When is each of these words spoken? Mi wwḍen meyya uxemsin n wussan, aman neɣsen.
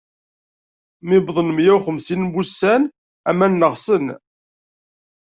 Mi 1.07 1.17
wwḍen 1.19 1.49
meyya 1.53 1.73
uxemsin 1.77 2.21
n 2.27 2.31
wussan, 2.33 2.83
aman 3.29 3.51
neɣsen. 3.59 4.05